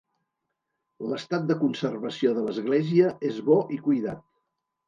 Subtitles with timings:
[1.11, 4.27] L'estat de conservació de l'església és bo i cuidat.